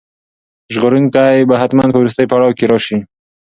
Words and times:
ژغورونکی 0.73 1.35
به 1.49 1.55
حتماً 1.61 1.85
په 1.91 1.97
وروستي 1.99 2.25
پړاو 2.29 2.57
کې 2.57 2.65
راشي. 2.71 2.97